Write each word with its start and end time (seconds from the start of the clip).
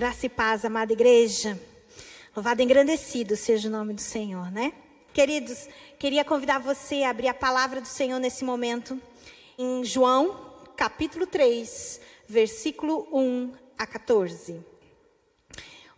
Graça 0.00 0.24
e 0.24 0.30
paz, 0.30 0.64
amada 0.64 0.94
igreja. 0.94 1.60
Louvado 2.34 2.62
e 2.62 2.64
engrandecido 2.64 3.36
seja 3.36 3.68
o 3.68 3.70
nome 3.70 3.92
do 3.92 4.00
Senhor, 4.00 4.50
né? 4.50 4.72
Queridos, 5.12 5.68
queria 5.98 6.24
convidar 6.24 6.58
você 6.58 7.02
a 7.02 7.10
abrir 7.10 7.28
a 7.28 7.34
palavra 7.34 7.82
do 7.82 7.86
Senhor 7.86 8.18
nesse 8.18 8.42
momento, 8.42 8.98
em 9.58 9.84
João, 9.84 10.56
capítulo 10.74 11.26
3, 11.26 12.00
versículo 12.26 13.06
1 13.12 13.52
a 13.76 13.86
14. 13.86 14.64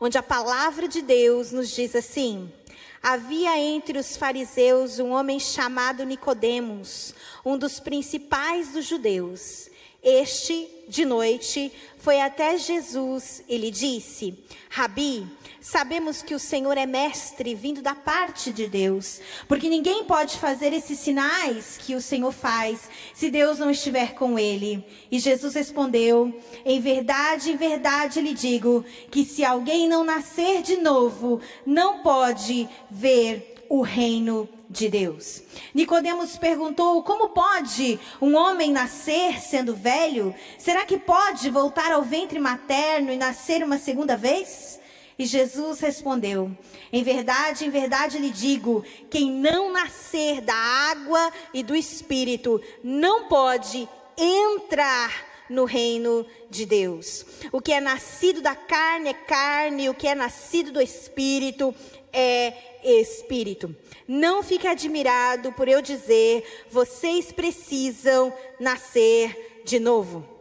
Onde 0.00 0.19
a 0.19 0.23
palavra 0.24 0.88
de 0.88 1.00
Deus 1.00 1.52
nos 1.52 1.70
diz 1.70 1.95
assim: 1.95 2.52
Havia 3.00 3.56
entre 3.56 4.00
os 4.00 4.16
fariseus 4.16 4.98
um 4.98 5.12
homem 5.12 5.38
chamado 5.38 6.02
Nicodemos, 6.02 7.14
um 7.45 7.56
dos 7.56 7.78
principais 7.78 8.73
dos 8.73 8.84
judeus. 8.84 9.70
Este, 10.03 10.69
de 10.89 11.05
noite, 11.05 11.73
foi 11.98 12.20
até 12.20 12.59
Jesus 12.59 13.45
e 13.48 13.56
lhe 13.56 13.70
disse: 13.70 14.37
Rabi, 14.69 15.24
sabemos 15.60 16.23
que 16.23 16.34
o 16.34 16.38
Senhor 16.41 16.77
é 16.77 16.84
mestre 16.84 17.55
vindo 17.55 17.80
da 17.80 17.95
parte 17.95 18.52
de 18.52 18.66
Deus, 18.66 19.20
porque 19.46 19.69
ninguém 19.69 20.05
pode 20.05 20.38
fazer 20.38 20.73
esses 20.73 20.98
sinais 20.98 21.79
que 21.79 21.95
o 21.95 22.02
Senhor 22.02 22.33
faz 22.33 22.91
se 23.15 23.30
Deus 23.30 23.60
não 23.60 23.70
estiver 23.70 24.15
com 24.15 24.37
ele. 24.37 24.84
E 25.09 25.20
Jesus 25.20 25.55
respondeu: 25.55 26.34
Em 26.65 26.80
verdade, 26.80 27.52
em 27.52 27.57
verdade 27.57 28.21
lhe 28.21 28.34
digo 28.34 28.84
que 29.09 29.24
se 29.24 29.45
alguém 29.45 29.88
não 29.88 30.02
nascer 30.02 30.62
de 30.62 30.79
novo, 30.79 31.41
não 31.65 32.02
pode 32.02 32.69
ver 32.91 33.65
o 33.69 33.82
reino 33.82 34.48
de 34.72 34.88
Deus. 34.88 35.42
Nicodemos 35.74 36.38
perguntou: 36.38 37.02
Como 37.02 37.28
pode 37.28 38.00
um 38.20 38.34
homem 38.34 38.72
nascer 38.72 39.38
sendo 39.40 39.74
velho? 39.74 40.34
Será 40.58 40.84
que 40.86 40.96
pode 40.96 41.50
voltar 41.50 41.92
ao 41.92 42.02
ventre 42.02 42.40
materno 42.40 43.12
e 43.12 43.16
nascer 43.16 43.62
uma 43.62 43.79
segunda 43.79 44.16
vez? 44.16 44.80
E 45.18 45.26
Jesus 45.26 45.79
respondeu: 45.79 46.51
Em 46.90 47.04
verdade, 47.04 47.66
em 47.66 47.70
verdade 47.70 48.18
lhe 48.18 48.30
digo: 48.30 48.82
quem 49.10 49.30
não 49.30 49.70
nascer 49.70 50.40
da 50.40 50.54
água 50.54 51.30
e 51.52 51.62
do 51.62 51.76
espírito 51.76 52.60
não 52.82 53.29
pode 53.29 53.86
entrar 54.16 55.30
no 55.51 55.66
reino 55.66 56.24
de 56.48 56.64
Deus. 56.64 57.26
O 57.52 57.60
que 57.60 57.73
é 57.73 57.80
nascido 57.80 58.40
da 58.40 58.54
carne 58.54 59.10
é 59.10 59.14
carne, 59.14 59.90
o 59.90 59.95
que 59.95 60.09
é 60.09 60.14
nascido 60.14 60.73
do 60.73 60.80
espírito 60.80 61.74
é 62.13 62.52
espírito. 62.85 63.74
Não 64.06 64.43
fique 64.43 64.66
admirado 64.66 65.53
por 65.53 65.69
eu 65.69 65.81
dizer, 65.81 66.66
vocês 66.71 67.32
precisam 67.32 68.32
nascer 68.59 69.62
de 69.65 69.78
novo. 69.78 70.32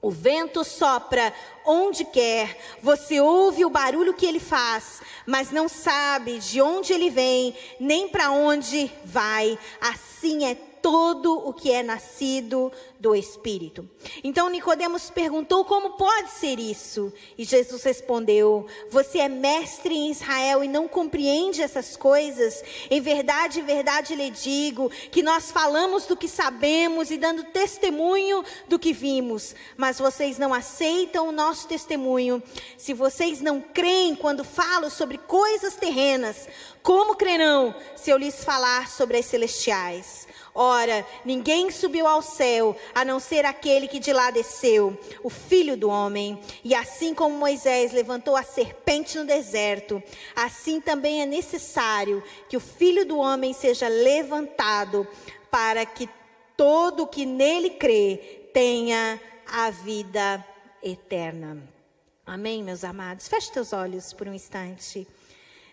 O 0.00 0.10
vento 0.10 0.62
sopra 0.62 1.32
onde 1.64 2.04
quer, 2.04 2.56
você 2.80 3.20
ouve 3.20 3.64
o 3.64 3.70
barulho 3.70 4.14
que 4.14 4.26
ele 4.26 4.38
faz, 4.38 5.00
mas 5.26 5.50
não 5.50 5.68
sabe 5.68 6.38
de 6.38 6.60
onde 6.60 6.92
ele 6.92 7.10
vem, 7.10 7.56
nem 7.80 8.06
para 8.06 8.30
onde 8.30 8.90
vai. 9.04 9.58
Assim 9.80 10.44
é 10.44 10.54
todo 10.54 11.36
o 11.48 11.52
que 11.52 11.72
é 11.72 11.82
nascido 11.82 12.70
do 13.06 13.14
Espírito. 13.14 13.88
Então 14.24 14.50
Nicodemos 14.50 15.10
perguntou 15.10 15.64
como 15.64 15.90
pode 15.90 16.32
ser 16.32 16.58
isso? 16.58 17.12
E 17.38 17.44
Jesus 17.44 17.84
respondeu: 17.84 18.66
Você 18.90 19.20
é 19.20 19.28
mestre 19.28 19.94
em 19.94 20.10
Israel 20.10 20.64
e 20.64 20.68
não 20.68 20.88
compreende 20.88 21.62
essas 21.62 21.96
coisas? 21.96 22.64
Em 22.90 23.00
verdade, 23.00 23.60
em 23.60 23.64
verdade 23.64 24.16
lhe 24.16 24.28
digo 24.28 24.90
que 25.12 25.22
nós 25.22 25.52
falamos 25.52 26.06
do 26.06 26.16
que 26.16 26.26
sabemos 26.26 27.12
e 27.12 27.16
dando 27.16 27.44
testemunho 27.44 28.44
do 28.66 28.76
que 28.76 28.92
vimos, 28.92 29.54
mas 29.76 30.00
vocês 30.00 30.36
não 30.36 30.52
aceitam 30.52 31.28
o 31.28 31.32
nosso 31.32 31.68
testemunho. 31.68 32.42
Se 32.76 32.92
vocês 32.92 33.40
não 33.40 33.60
creem 33.60 34.16
quando 34.16 34.42
falo 34.42 34.90
sobre 34.90 35.16
coisas 35.16 35.76
terrenas, 35.76 36.48
como 36.82 37.14
crerão 37.14 37.72
se 37.94 38.10
eu 38.10 38.16
lhes 38.16 38.42
falar 38.42 38.88
sobre 38.88 39.18
as 39.18 39.26
celestiais? 39.26 40.26
Ora, 40.58 41.06
ninguém 41.22 41.70
subiu 41.70 42.06
ao 42.06 42.22
céu 42.22 42.74
a 42.96 43.04
não 43.04 43.20
ser 43.20 43.44
aquele 43.44 43.86
que 43.86 43.98
de 43.98 44.10
lá 44.10 44.30
desceu, 44.30 44.98
o 45.22 45.28
filho 45.28 45.76
do 45.76 45.90
homem. 45.90 46.40
E 46.64 46.74
assim 46.74 47.12
como 47.12 47.36
Moisés 47.36 47.92
levantou 47.92 48.34
a 48.34 48.42
serpente 48.42 49.18
no 49.18 49.26
deserto, 49.26 50.02
assim 50.34 50.80
também 50.80 51.20
é 51.20 51.26
necessário 51.26 52.24
que 52.48 52.56
o 52.56 52.60
filho 52.60 53.04
do 53.04 53.18
homem 53.18 53.52
seja 53.52 53.86
levantado, 53.86 55.06
para 55.50 55.84
que 55.84 56.08
todo 56.56 57.06
que 57.06 57.26
nele 57.26 57.68
crê 57.68 58.48
tenha 58.54 59.20
a 59.46 59.68
vida 59.68 60.42
eterna. 60.82 61.62
Amém, 62.24 62.62
meus 62.62 62.82
amados? 62.82 63.28
Feche 63.28 63.52
teus 63.52 63.74
olhos 63.74 64.14
por 64.14 64.26
um 64.26 64.32
instante. 64.32 65.06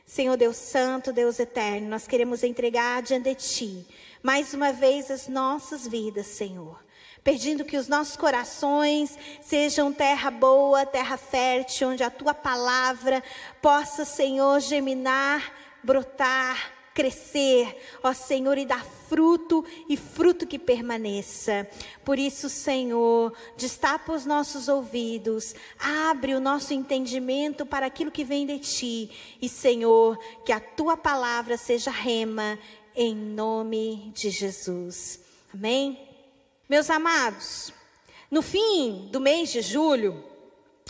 Senhor 0.06 0.36
Deus 0.36 0.58
Santo, 0.58 1.14
Deus 1.14 1.40
Eterno, 1.40 1.88
nós 1.88 2.06
queremos 2.06 2.44
entregar 2.44 3.02
diante 3.02 3.30
de 3.30 3.36
Ti 3.36 3.88
mais 4.22 4.54
uma 4.54 4.72
vez 4.72 5.10
as 5.10 5.28
nossas 5.30 5.88
vidas, 5.88 6.28
Senhor. 6.28 6.84
Pedindo 7.24 7.64
que 7.64 7.78
os 7.78 7.88
nossos 7.88 8.18
corações 8.18 9.18
sejam 9.42 9.94
terra 9.94 10.30
boa, 10.30 10.86
terra 10.86 11.16
fértil, 11.16 11.90
onde 11.90 12.04
a 12.04 12.10
tua 12.10 12.34
palavra 12.34 13.24
possa, 13.62 14.04
Senhor, 14.04 14.60
germinar, 14.60 15.54
brotar, 15.82 16.74
crescer, 16.94 17.76
ó 18.04 18.14
Senhor, 18.14 18.58
e 18.58 18.66
dar 18.66 18.86
fruto 18.86 19.66
e 19.90 19.98
fruto 19.98 20.46
que 20.46 20.60
permaneça. 20.60 21.68
Por 22.06 22.20
isso, 22.20 22.50
Senhor, 22.50 23.34
destapa 23.58 24.14
os 24.14 24.26
nossos 24.26 24.68
ouvidos, 24.68 25.56
abre 25.80 26.36
o 26.36 26.40
nosso 26.40 26.74
entendimento 26.74 27.66
para 27.66 27.86
aquilo 27.86 28.12
que 28.12 28.24
vem 28.24 28.46
de 28.46 28.60
ti. 28.60 29.12
E, 29.42 29.50
Senhor, 29.50 30.18
que 30.46 30.52
a 30.52 30.60
tua 30.60 30.96
palavra 30.96 31.58
seja 31.58 31.92
rema 31.92 32.60
em 32.96 33.16
nome 33.16 34.12
de 34.14 34.30
Jesus. 34.30 35.20
Amém? 35.54 36.13
Meus 36.74 36.90
amados, 36.90 37.72
no 38.32 38.42
fim 38.42 39.08
do 39.12 39.20
mês 39.20 39.52
de 39.52 39.62
julho, 39.62 40.24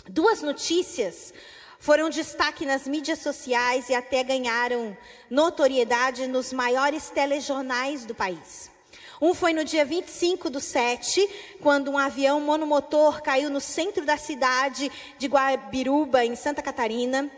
duas 0.08 0.40
notícias 0.40 1.34
foram 1.78 2.08
destaque 2.08 2.64
nas 2.64 2.88
mídias 2.88 3.18
sociais 3.18 3.90
e 3.90 3.94
até 3.94 4.24
ganharam 4.24 4.96
notoriedade 5.28 6.26
nos 6.26 6.54
maiores 6.54 7.10
telejornais 7.10 8.06
do 8.06 8.14
país. 8.14 8.70
Um 9.20 9.34
foi 9.34 9.52
no 9.52 9.62
dia 9.62 9.84
25 9.84 10.48
do 10.48 10.58
7, 10.58 11.28
quando 11.60 11.90
um 11.90 11.98
avião 11.98 12.40
monomotor 12.40 13.20
caiu 13.20 13.50
no 13.50 13.60
centro 13.60 14.06
da 14.06 14.16
cidade 14.16 14.90
de 15.18 15.26
Guabiruba, 15.26 16.24
em 16.24 16.34
Santa 16.34 16.62
Catarina. 16.62 17.30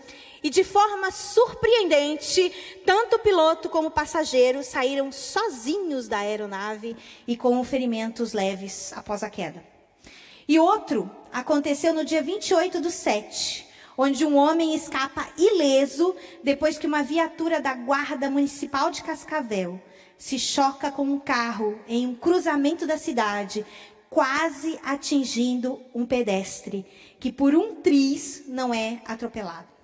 E 0.43 0.51
de 0.51 0.63
forma 0.63 1.11
surpreendente, 1.11 2.53
tanto 2.85 3.17
o 3.17 3.19
piloto 3.19 3.69
como 3.69 3.89
o 3.89 3.91
passageiro 3.91 4.63
saíram 4.63 5.11
sozinhos 5.11 6.09
da 6.09 6.19
aeronave 6.19 6.97
e 7.27 7.37
com 7.37 7.63
ferimentos 7.65 8.33
leves 8.33 8.93
após 8.95 9.23
a 9.23 9.31
queda. 9.31 9.65
E 10.49 10.59
outro 10.59 11.11
aconteceu 11.33 11.93
no 11.93 12.05
dia 12.05 12.23
28 12.23 12.81
do 12.81 12.91
7, 12.91 13.67
onde 13.99 14.25
um 14.25 14.37
homem 14.37 14.75
escapa 14.75 15.29
ileso 15.37 16.15
depois 16.43 16.79
que 16.79 16.87
uma 16.87 17.03
viatura 17.03 17.61
da 17.61 17.75
Guarda 17.75 18.31
Municipal 18.31 18.91
de 18.91 19.03
Cascavel 19.03 19.81
se 20.17 20.39
choca 20.39 20.91
com 20.91 21.03
um 21.03 21.19
carro 21.19 21.79
em 21.89 22.07
um 22.07 22.15
cruzamento 22.15 22.87
da 22.87 22.97
cidade, 22.97 23.67
quase 24.09 24.79
atingindo 24.85 25.81
um 25.95 26.07
pedestre, 26.07 26.87
que 27.19 27.33
por 27.33 27.55
um 27.55 27.77
triz 27.77 28.45
não 28.47 28.73
é 28.73 29.03
atropelado. 29.05 29.76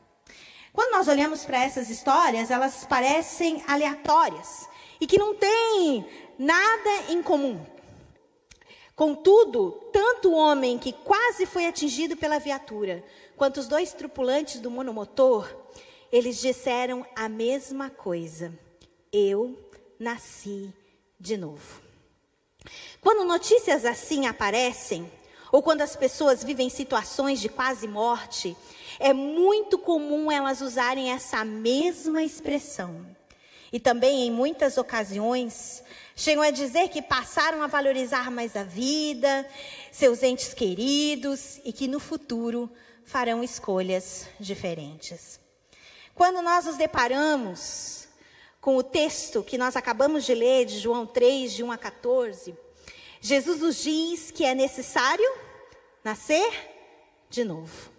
Quando 0.73 0.93
nós 0.93 1.09
olhamos 1.09 1.45
para 1.45 1.63
essas 1.63 1.91
histórias, 1.91 2.51
elas 2.51 2.85
parecem 2.87 3.63
aleatórias 3.67 4.69
e 5.01 5.07
que 5.07 5.19
não 5.19 5.35
têm 5.35 6.07
nada 6.39 7.11
em 7.11 7.23
comum. 7.23 7.61
Contudo, 8.97 9.73
tanto 9.93 10.31
o 10.31 10.37
homem 10.37 10.79
que 10.79 10.93
quase 10.93 11.45
foi 11.45 11.67
atingido 11.67 12.17
pela 12.17 12.39
viatura, 12.39 13.05
quanto 13.37 13.59
os 13.61 13.69
dois 13.69 13.93
tripulantes 13.93 14.61
do 14.61 14.71
monomotor, 14.71 15.49
eles 16.11 16.41
disseram 16.41 17.05
a 17.17 17.29
mesma 17.29 17.91
coisa: 17.91 18.53
Eu 19.13 19.59
nasci 19.99 20.73
de 21.19 21.37
novo. 21.37 21.83
Quando 23.01 23.25
notícias 23.25 23.85
assim 23.85 24.27
aparecem, 24.27 25.11
ou 25.51 25.63
quando 25.63 25.83
as 25.83 25.97
pessoas 25.97 26.43
vivem 26.43 26.71
situações 26.71 27.41
de 27.41 27.49
quase 27.49 27.87
morte, 27.87 28.57
é 28.99 29.13
muito 29.13 29.79
comum 29.79 30.31
elas 30.31 30.61
usarem 30.61 31.11
essa 31.11 31.45
mesma 31.45 32.23
expressão. 32.23 33.07
E 33.73 33.81
também, 33.81 34.27
em 34.27 34.31
muitas 34.31 34.77
ocasiões, 34.77 35.83
chegam 36.15 36.43
a 36.43 36.51
dizer 36.51 36.89
que 36.89 37.01
passaram 37.01 37.63
a 37.63 37.67
valorizar 37.67 38.31
mais 38.31 38.55
a 38.55 38.65
vida, 38.65 39.49
seus 39.91 40.23
entes 40.23 40.53
queridos 40.53 41.59
e 41.65 41.73
que 41.73 41.89
no 41.89 41.99
futuro 41.99 42.71
farão 43.05 43.43
escolhas 43.43 44.29
diferentes. 44.39 45.41
Quando 46.15 46.43
nós 46.43 46.67
nos 46.67 46.77
deparamos 46.77 48.09
com 48.61 48.77
o 48.77 48.83
texto 48.83 49.43
que 49.43 49.59
nós 49.59 49.75
acabamos 49.75 50.25
de 50.25 50.35
ler, 50.35 50.67
de 50.67 50.79
João 50.79 51.07
3, 51.07 51.53
de 51.53 51.65
1 51.65 51.73
a 51.73 51.79
14, 51.79 52.55
Jesus 53.21 53.61
nos 53.61 53.83
diz 53.83 54.31
que 54.31 54.45
é 54.45 54.55
necessário 54.55 55.33
nascer 56.05 56.51
de 57.31 57.43
novo. 57.45 57.92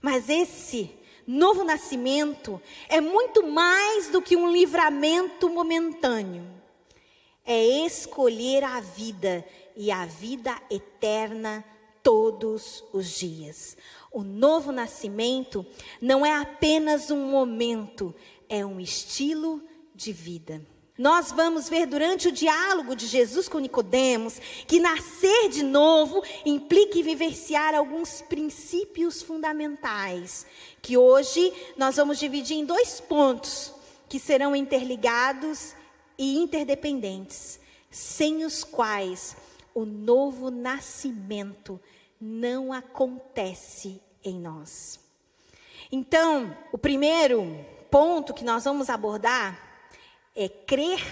Mas 0.00 0.28
esse 0.28 0.90
novo 1.26 1.62
nascimento 1.62 2.60
é 2.88 3.00
muito 3.00 3.46
mais 3.46 4.08
do 4.08 4.22
que 4.22 4.36
um 4.36 4.50
livramento 4.50 5.48
momentâneo. 5.48 6.46
É 7.44 7.64
escolher 7.86 8.64
a 8.64 8.80
vida 8.80 9.44
e 9.76 9.90
a 9.90 10.06
vida 10.06 10.60
eterna 10.70 11.64
todos 12.02 12.84
os 12.92 13.10
dias. 13.10 13.76
O 14.12 14.22
novo 14.22 14.72
nascimento 14.72 15.64
não 16.00 16.24
é 16.24 16.34
apenas 16.34 17.10
um 17.10 17.30
momento, 17.30 18.14
é 18.48 18.64
um 18.64 18.80
estilo 18.80 19.62
de 19.94 20.12
vida. 20.12 20.64
Nós 21.00 21.32
vamos 21.32 21.66
ver 21.66 21.86
durante 21.86 22.28
o 22.28 22.32
diálogo 22.32 22.94
de 22.94 23.06
Jesus 23.06 23.48
com 23.48 23.58
Nicodemos 23.58 24.38
que 24.66 24.78
nascer 24.78 25.48
de 25.48 25.62
novo 25.62 26.22
implica 26.44 27.02
vivenciar 27.02 27.74
alguns 27.74 28.20
princípios 28.20 29.22
fundamentais, 29.22 30.44
que 30.82 30.98
hoje 30.98 31.54
nós 31.74 31.96
vamos 31.96 32.18
dividir 32.18 32.58
em 32.58 32.66
dois 32.66 33.00
pontos 33.00 33.72
que 34.10 34.20
serão 34.20 34.54
interligados 34.54 35.74
e 36.18 36.36
interdependentes, 36.36 37.58
sem 37.90 38.44
os 38.44 38.62
quais 38.62 39.34
o 39.74 39.86
novo 39.86 40.50
nascimento 40.50 41.80
não 42.20 42.74
acontece 42.74 44.02
em 44.22 44.38
nós. 44.38 45.00
Então, 45.90 46.54
o 46.70 46.76
primeiro 46.76 47.64
ponto 47.90 48.34
que 48.34 48.44
nós 48.44 48.64
vamos 48.64 48.90
abordar 48.90 49.69
é 50.34 50.48
crer 50.48 51.02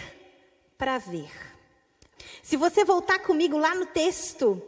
para 0.77 0.99
ver. 0.99 1.31
Se 2.43 2.57
você 2.57 2.85
voltar 2.85 3.19
comigo 3.21 3.59
lá 3.59 3.75
no 3.75 3.87
texto 3.87 4.63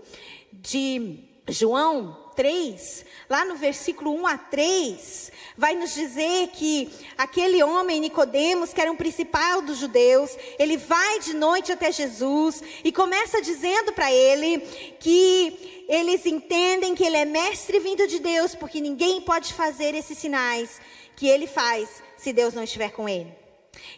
de 0.53 1.19
João 1.49 2.31
3, 2.37 3.05
lá 3.29 3.45
no 3.45 3.57
versículo 3.57 4.13
1 4.15 4.27
a 4.27 4.39
3, 4.39 5.33
vai 5.57 5.75
nos 5.75 5.95
dizer 5.95 6.49
que 6.49 6.91
aquele 7.17 7.63
homem 7.63 8.01
Nicodemos, 8.01 8.73
que 8.73 8.81
era 8.81 8.91
um 8.91 8.97
principal 8.97 9.63
dos 9.63 9.79
judeus, 9.79 10.37
ele 10.59 10.77
vai 10.77 11.21
de 11.21 11.35
noite 11.35 11.73
até 11.73 11.93
Jesus 11.93 12.63
e 12.83 12.91
começa 12.93 13.43
dizendo 13.43 13.93
para 13.93 14.13
ele 14.13 14.59
que 14.99 15.85
eles 15.89 16.25
entendem 16.25 16.95
que 16.95 17.05
ele 17.05 17.17
é 17.17 17.25
mestre 17.25 17.79
vindo 17.79 18.07
de 18.07 18.19
Deus, 18.19 18.55
porque 18.55 18.81
ninguém 18.81 19.21
pode 19.21 19.53
fazer 19.53 19.95
esses 19.95 20.19
sinais 20.19 20.81
que 21.17 21.29
ele 21.29 21.47
faz 21.47 22.03
se 22.17 22.33
Deus 22.33 22.55
não 22.55 22.63
estiver 22.63 22.91
com 22.91 23.09
ele. 23.09 23.40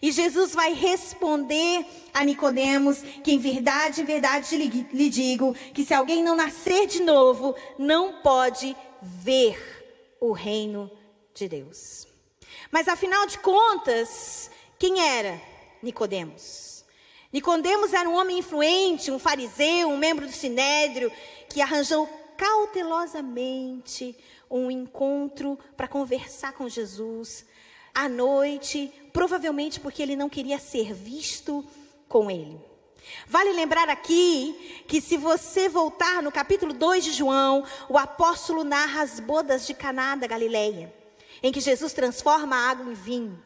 E 0.00 0.10
Jesus 0.10 0.54
vai 0.54 0.72
responder 0.72 1.84
a 2.12 2.24
Nicodemos 2.24 3.02
que 3.22 3.32
em 3.32 3.38
verdade, 3.38 4.02
em 4.02 4.04
verdade 4.04 4.56
lhe, 4.56 4.86
lhe 4.92 5.08
digo 5.08 5.54
que 5.72 5.84
se 5.84 5.94
alguém 5.94 6.22
não 6.22 6.36
nascer 6.36 6.86
de 6.86 7.02
novo, 7.02 7.54
não 7.78 8.20
pode 8.20 8.76
ver 9.00 10.16
o 10.20 10.32
reino 10.32 10.90
de 11.34 11.48
Deus. 11.48 12.06
Mas 12.70 12.88
afinal 12.88 13.26
de 13.26 13.38
contas, 13.38 14.50
quem 14.78 15.00
era 15.00 15.40
Nicodemos? 15.82 16.84
Nicodemos 17.32 17.94
era 17.94 18.08
um 18.08 18.14
homem 18.14 18.38
influente, 18.38 19.10
um 19.10 19.18
fariseu, 19.18 19.88
um 19.88 19.96
membro 19.96 20.26
do 20.26 20.32
sinédrio 20.32 21.10
que 21.48 21.62
arranjou 21.62 22.08
cautelosamente 22.36 24.16
um 24.50 24.70
encontro 24.70 25.58
para 25.76 25.88
conversar 25.88 26.52
com 26.52 26.68
Jesus 26.68 27.46
à 27.94 28.08
noite, 28.08 28.92
provavelmente 29.12 29.80
porque 29.80 30.02
ele 30.02 30.16
não 30.16 30.28
queria 30.28 30.58
ser 30.58 30.92
visto 30.92 31.64
com 32.08 32.30
ele. 32.30 32.58
Vale 33.26 33.52
lembrar 33.52 33.88
aqui 33.88 34.84
que 34.86 35.00
se 35.00 35.16
você 35.16 35.68
voltar 35.68 36.22
no 36.22 36.30
capítulo 36.30 36.72
2 36.72 37.04
de 37.04 37.12
João, 37.12 37.64
o 37.88 37.98
apóstolo 37.98 38.64
narra 38.64 39.02
as 39.02 39.18
bodas 39.18 39.66
de 39.66 39.74
Caná 39.74 40.14
da 40.14 40.26
Galileia, 40.26 40.92
em 41.42 41.52
que 41.52 41.60
Jesus 41.60 41.92
transforma 41.92 42.56
a 42.56 42.70
água 42.70 42.90
em 42.90 42.94
vinho. 42.94 43.42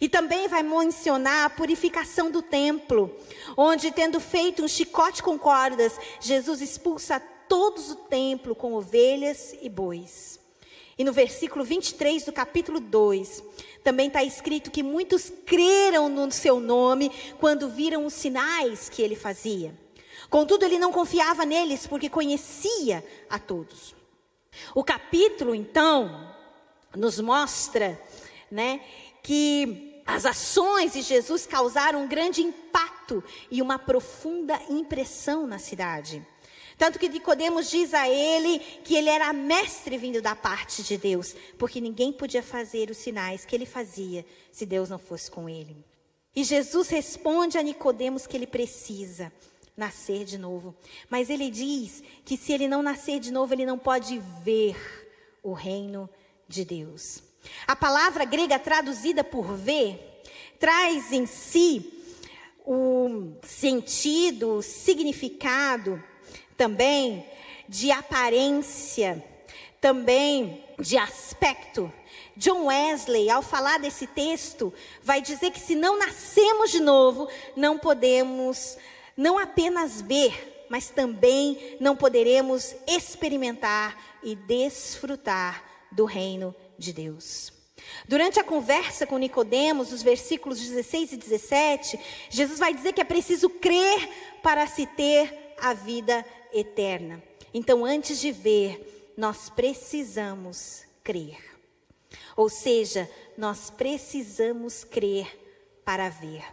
E 0.00 0.08
também 0.08 0.48
vai 0.48 0.62
mencionar 0.62 1.46
a 1.46 1.50
purificação 1.50 2.30
do 2.30 2.42
templo, 2.42 3.14
onde 3.56 3.90
tendo 3.90 4.20
feito 4.20 4.64
um 4.64 4.68
chicote 4.68 5.22
com 5.22 5.38
cordas, 5.38 5.98
Jesus 6.20 6.60
expulsa 6.60 7.20
todos 7.48 7.90
o 7.90 7.96
templo 7.96 8.54
com 8.54 8.74
ovelhas 8.74 9.54
e 9.60 9.68
bois. 9.68 10.40
E 10.98 11.04
no 11.04 11.12
versículo 11.12 11.64
23 11.64 12.24
do 12.24 12.32
capítulo 12.32 12.80
2, 12.80 13.42
também 13.84 14.08
está 14.08 14.24
escrito 14.24 14.70
que 14.70 14.82
muitos 14.82 15.30
creram 15.44 16.08
no 16.08 16.30
seu 16.32 16.58
nome 16.58 17.12
quando 17.38 17.68
viram 17.68 18.06
os 18.06 18.14
sinais 18.14 18.88
que 18.88 19.02
ele 19.02 19.14
fazia. 19.14 19.74
Contudo, 20.30 20.64
ele 20.64 20.78
não 20.78 20.90
confiava 20.90 21.44
neles 21.44 21.86
porque 21.86 22.08
conhecia 22.08 23.04
a 23.28 23.38
todos. 23.38 23.94
O 24.74 24.82
capítulo, 24.82 25.54
então, 25.54 26.34
nos 26.96 27.20
mostra, 27.20 28.00
né, 28.50 28.80
que 29.22 30.02
as 30.06 30.24
ações 30.24 30.94
de 30.94 31.02
Jesus 31.02 31.46
causaram 31.46 32.04
um 32.04 32.08
grande 32.08 32.42
impacto 32.42 33.22
e 33.50 33.60
uma 33.60 33.78
profunda 33.78 34.58
impressão 34.70 35.46
na 35.46 35.58
cidade. 35.58 36.26
Tanto 36.78 36.98
que 36.98 37.08
Nicodemos 37.08 37.70
diz 37.70 37.94
a 37.94 38.08
ele 38.08 38.58
que 38.58 38.94
ele 38.94 39.08
era 39.08 39.32
mestre 39.32 39.96
vindo 39.96 40.20
da 40.20 40.36
parte 40.36 40.82
de 40.82 40.98
Deus, 40.98 41.34
porque 41.58 41.80
ninguém 41.80 42.12
podia 42.12 42.42
fazer 42.42 42.90
os 42.90 42.98
sinais 42.98 43.44
que 43.44 43.56
ele 43.56 43.64
fazia 43.64 44.26
se 44.52 44.66
Deus 44.66 44.90
não 44.90 44.98
fosse 44.98 45.30
com 45.30 45.48
ele. 45.48 45.76
E 46.34 46.44
Jesus 46.44 46.88
responde 46.88 47.56
a 47.56 47.62
Nicodemos 47.62 48.26
que 48.26 48.36
ele 48.36 48.46
precisa 48.46 49.32
nascer 49.74 50.24
de 50.24 50.36
novo, 50.36 50.74
mas 51.08 51.30
ele 51.30 51.50
diz 51.50 52.02
que 52.24 52.36
se 52.36 52.52
ele 52.52 52.68
não 52.68 52.82
nascer 52.82 53.20
de 53.20 53.32
novo, 53.32 53.54
ele 53.54 53.66
não 53.66 53.78
pode 53.78 54.20
ver 54.42 54.76
o 55.42 55.52
reino 55.52 56.08
de 56.46 56.64
Deus. 56.64 57.22
A 57.66 57.74
palavra 57.74 58.24
grega 58.24 58.58
traduzida 58.58 59.24
por 59.24 59.54
ver 59.54 60.22
traz 60.58 61.12
em 61.12 61.26
si 61.26 61.92
o 62.66 63.32
sentido, 63.42 64.56
o 64.56 64.62
significado 64.62 66.02
também 66.56 67.26
de 67.68 67.90
aparência, 67.90 69.22
também 69.80 70.64
de 70.78 70.96
aspecto. 70.96 71.92
John 72.36 72.66
Wesley, 72.66 73.30
ao 73.30 73.42
falar 73.42 73.78
desse 73.78 74.06
texto, 74.06 74.72
vai 75.02 75.20
dizer 75.22 75.50
que 75.50 75.60
se 75.60 75.74
não 75.74 75.98
nascemos 75.98 76.70
de 76.70 76.80
novo, 76.80 77.28
não 77.56 77.78
podemos 77.78 78.76
não 79.16 79.38
apenas 79.38 80.02
ver, 80.02 80.66
mas 80.68 80.90
também 80.90 81.76
não 81.80 81.96
poderemos 81.96 82.74
experimentar 82.86 83.96
e 84.22 84.34
desfrutar 84.34 85.64
do 85.90 86.04
reino 86.04 86.54
de 86.78 86.92
Deus. 86.92 87.52
Durante 88.06 88.38
a 88.38 88.44
conversa 88.44 89.06
com 89.06 89.16
Nicodemos, 89.16 89.92
os 89.92 90.02
versículos 90.02 90.60
16 90.60 91.12
e 91.12 91.16
17, 91.16 92.00
Jesus 92.28 92.58
vai 92.58 92.74
dizer 92.74 92.92
que 92.92 93.00
é 93.00 93.04
preciso 93.04 93.48
crer 93.48 94.08
para 94.42 94.66
se 94.66 94.86
ter 94.86 95.54
a 95.58 95.72
vida 95.72 96.24
eterna. 96.58 97.22
Então, 97.52 97.84
antes 97.84 98.20
de 98.20 98.32
ver, 98.32 99.12
nós 99.16 99.48
precisamos 99.48 100.82
crer. 101.02 101.38
Ou 102.36 102.48
seja, 102.48 103.10
nós 103.36 103.70
precisamos 103.70 104.84
crer 104.84 105.26
para 105.84 106.08
ver. 106.08 106.44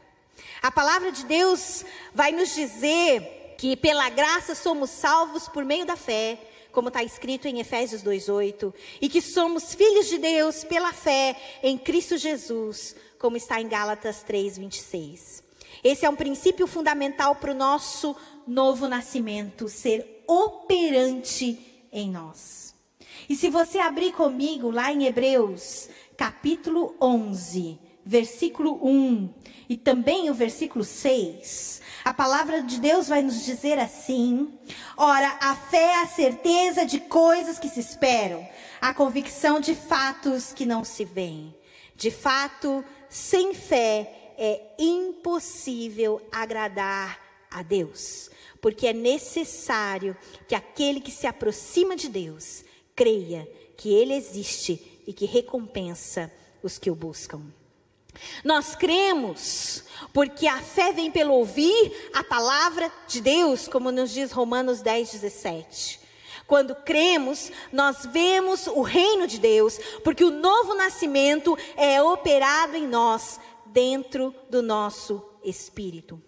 A 0.61 0.71
palavra 0.71 1.11
de 1.11 1.25
Deus 1.25 1.83
vai 2.13 2.31
nos 2.31 2.53
dizer 2.53 3.55
que 3.57 3.75
pela 3.75 4.09
graça 4.09 4.55
somos 4.55 4.89
salvos 4.89 5.47
por 5.47 5.63
meio 5.63 5.85
da 5.85 5.95
fé, 5.95 6.39
como 6.71 6.87
está 6.87 7.03
escrito 7.03 7.47
em 7.47 7.59
Efésios 7.59 8.03
2,8, 8.03 8.73
e 9.01 9.07
que 9.07 9.21
somos 9.21 9.75
filhos 9.75 10.07
de 10.07 10.17
Deus 10.17 10.63
pela 10.63 10.91
fé 10.91 11.35
em 11.61 11.77
Cristo 11.77 12.17
Jesus, 12.17 12.95
como 13.19 13.37
está 13.37 13.61
em 13.61 13.67
Gálatas 13.67 14.25
3,26. 14.27 15.43
Esse 15.83 16.05
é 16.05 16.09
um 16.09 16.15
princípio 16.15 16.65
fundamental 16.65 17.35
para 17.35 17.51
o 17.51 17.55
nosso 17.55 18.15
novo 18.47 18.87
nascimento 18.87 19.67
ser 19.67 20.23
operante 20.25 21.85
em 21.91 22.09
nós. 22.09 22.73
E 23.27 23.35
se 23.35 23.49
você 23.49 23.79
abrir 23.79 24.13
comigo 24.13 24.71
lá 24.71 24.91
em 24.91 25.05
Hebreus, 25.05 25.89
capítulo 26.15 26.95
11, 27.01 27.77
versículo 28.05 28.79
1 28.81 29.29
e 29.69 29.77
também 29.77 30.29
o 30.29 30.33
versículo 30.33 30.83
6, 30.83 31.81
a 32.03 32.13
palavra 32.13 32.61
de 32.61 32.79
Deus 32.79 33.07
vai 33.07 33.21
nos 33.21 33.43
dizer 33.43 33.77
assim: 33.77 34.53
Ora, 34.95 35.37
a 35.41 35.55
fé 35.55 35.83
é 35.83 36.01
a 36.01 36.07
certeza 36.07 36.85
de 36.85 36.99
coisas 36.99 37.59
que 37.59 37.69
se 37.69 37.79
esperam, 37.79 38.47
a 38.81 38.93
convicção 38.93 39.59
de 39.59 39.75
fatos 39.75 40.53
que 40.53 40.65
não 40.65 40.83
se 40.83 41.03
veem. 41.03 41.53
De 41.95 42.09
fato, 42.09 42.83
sem 43.09 43.53
fé 43.53 44.22
é 44.37 44.61
impossível 44.77 46.21
agradar 46.31 47.19
a 47.49 47.61
Deus 47.61 48.31
porque 48.63 48.87
é 48.87 48.93
necessário 48.93 50.15
que 50.47 50.55
aquele 50.55 51.01
que 51.01 51.11
se 51.11 51.27
aproxima 51.27 51.97
de 51.97 52.07
Deus 52.07 52.63
creia 52.95 53.45
que 53.75 53.93
Ele 53.93 54.13
existe 54.13 55.01
e 55.05 55.11
que 55.11 55.25
recompensa 55.25 56.31
os 56.63 56.79
que 56.79 56.89
o 56.89 56.95
buscam. 56.95 57.41
Nós 58.41 58.73
cremos, 58.73 59.83
porque 60.13 60.47
a 60.47 60.61
fé 60.61 60.93
vem 60.93 61.11
pelo 61.11 61.33
ouvir 61.33 62.09
a 62.13 62.23
palavra 62.23 62.89
de 63.05 63.19
Deus, 63.19 63.67
como 63.67 63.91
nos 63.91 64.11
diz 64.11 64.31
Romanos 64.31 64.81
10, 64.81 65.11
17. 65.11 65.99
Quando 66.47 66.73
cremos, 66.73 67.51
nós 67.69 68.05
vemos 68.05 68.67
o 68.67 68.81
reino 68.81 69.27
de 69.27 69.39
Deus, 69.39 69.77
porque 70.05 70.23
o 70.23 70.31
novo 70.31 70.73
nascimento 70.73 71.57
é 71.75 72.01
operado 72.01 72.77
em 72.77 72.87
nós, 72.87 73.41
dentro 73.73 74.33
do 74.49 74.61
nosso 74.61 75.21
espírito. 75.43 76.21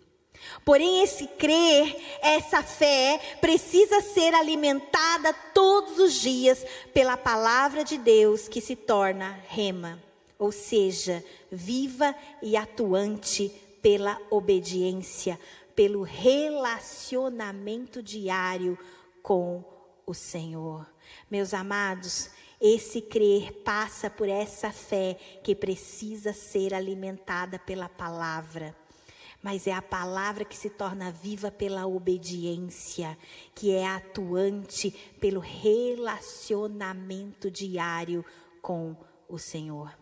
Porém, 0.64 1.02
esse 1.02 1.28
crer, 1.28 1.96
essa 2.22 2.62
fé, 2.62 3.38
precisa 3.40 4.02
ser 4.02 4.34
alimentada 4.34 5.34
todos 5.54 5.98
os 5.98 6.14
dias 6.14 6.66
pela 6.94 7.16
palavra 7.16 7.84
de 7.84 7.98
Deus 7.98 8.48
que 8.48 8.62
se 8.62 8.76
torna 8.76 9.40
rema, 9.48 10.02
ou 10.38 10.52
seja, 10.52 11.24
viva 11.52 12.14
e 12.42 12.58
atuante 12.58 13.50
pela 13.82 14.20
obediência, 14.30 15.40
pelo 15.76 16.04
relacionamento 16.04 18.04
diário 18.04 18.78
com 19.24 19.64
o 20.06 20.14
Senhor. 20.14 20.86
Meus 21.30 21.54
amados, 21.54 22.30
esse 22.68 23.00
crer 23.00 23.54
passa 23.64 24.10
por 24.10 24.28
essa 24.28 24.72
fé 24.72 25.20
que 25.44 25.54
precisa 25.54 26.34
ser 26.34 26.74
alimentada 26.74 27.60
pela 27.60 27.88
palavra. 27.88 28.76
Mas 29.44 29.68
é 29.68 29.72
a 29.72 29.84
palavra 29.84 30.44
que 30.44 30.58
se 30.58 30.72
torna 30.72 31.12
viva 31.12 31.52
pela 31.52 31.86
obediência, 31.86 33.16
que 33.54 33.72
é 33.72 33.86
atuante 33.86 34.90
pelo 35.20 35.40
relacionamento 35.40 37.52
diário 37.52 38.26
com 38.64 38.98
o 39.30 39.38
Senhor. 39.38 39.96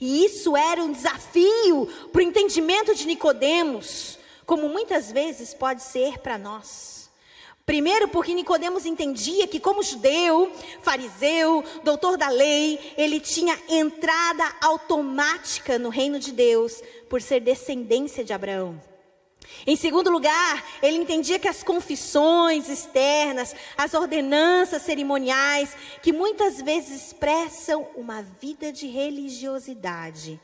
E 0.00 0.24
isso 0.24 0.56
era 0.56 0.82
um 0.82 0.90
desafio 0.90 1.86
para 2.10 2.18
o 2.18 2.24
entendimento 2.24 2.96
de 2.96 3.06
Nicodemos, 3.06 4.18
como 4.44 4.68
muitas 4.68 5.12
vezes 5.12 5.54
pode 5.54 5.84
ser 5.84 6.18
para 6.18 6.36
nós. 6.36 6.95
Primeiro, 7.66 8.06
porque 8.06 8.32
Nicodemos 8.32 8.86
entendia 8.86 9.48
que 9.48 9.58
como 9.58 9.82
judeu, 9.82 10.52
fariseu, 10.82 11.64
doutor 11.82 12.16
da 12.16 12.28
lei, 12.28 12.94
ele 12.96 13.18
tinha 13.18 13.58
entrada 13.68 14.54
automática 14.60 15.76
no 15.76 15.88
reino 15.88 16.20
de 16.20 16.30
Deus 16.30 16.80
por 17.10 17.20
ser 17.20 17.40
descendência 17.40 18.22
de 18.22 18.32
Abraão. 18.32 18.80
Em 19.66 19.74
segundo 19.74 20.10
lugar, 20.10 20.64
ele 20.80 20.98
entendia 20.98 21.40
que 21.40 21.48
as 21.48 21.64
confissões 21.64 22.68
externas, 22.68 23.52
as 23.76 23.94
ordenanças 23.94 24.82
cerimoniais, 24.82 25.76
que 26.04 26.12
muitas 26.12 26.62
vezes 26.62 27.06
expressam 27.06 27.88
uma 27.96 28.22
vida 28.22 28.72
de 28.72 28.86
religiosidade 28.86 30.40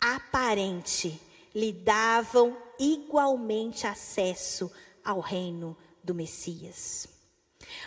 aparente, 0.00 1.20
lhe 1.52 1.72
davam 1.72 2.56
igualmente 2.78 3.88
acesso 3.88 4.70
ao 5.04 5.18
reino 5.18 5.76
do 6.04 6.14
Messias. 6.14 7.08